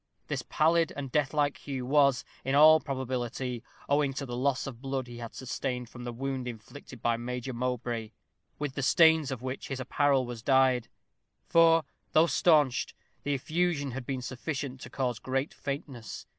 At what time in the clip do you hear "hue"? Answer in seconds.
1.57-1.85